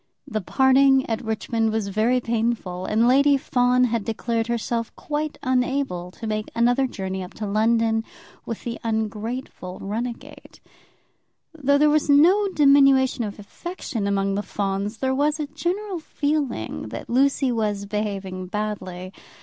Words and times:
The 0.27 0.41
parting 0.41 1.07
at 1.07 1.23
Richmond 1.23 1.71
was 1.71 1.89
very 1.89 2.19
painful, 2.19 2.87
and 2.87 3.07
Lady 3.07 3.37
Fawn 3.37 3.83
had 3.83 4.03
declared 4.03 4.47
herself 4.47 4.91
quite 4.95 5.37
unable 5.43 6.09
to 6.09 6.25
make 6.25 6.49
another 6.55 6.87
journey 6.87 7.21
up 7.21 7.35
to 7.35 7.45
London 7.45 8.03
with 8.43 8.63
the 8.63 8.79
ungrateful 8.83 9.77
runagate. 9.79 10.59
Though 11.53 11.77
there 11.77 11.87
was 11.91 12.09
no 12.09 12.47
diminution 12.49 13.23
of 13.23 13.37
affection 13.37 14.07
among 14.07 14.33
the 14.33 14.41
Fawns, 14.41 14.97
there 14.97 15.13
was 15.13 15.39
a 15.39 15.45
general 15.45 15.99
feeling 15.99 16.87
that 16.89 17.07
Lucy 17.07 17.51
was 17.51 17.85
behaving 17.85 18.47
badly. 18.47 19.13